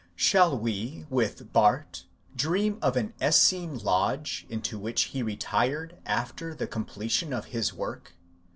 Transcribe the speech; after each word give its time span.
Shall 0.15 0.57
we, 0.57 1.05
with 1.11 1.53
Bahrdt, 1.53 2.05
dream 2.35 2.79
of 2.81 2.97
an 2.97 3.13
Essene 3.21 3.77
lodge, 3.77 4.47
into 4.49 4.79
which 4.79 5.03
he 5.13 5.21
retired 5.21 5.95
after 6.07 6.55
the 6.55 6.65
completion 6.65 7.31
of 7.33 7.45
his 7.53 7.71
work? 7.71 8.13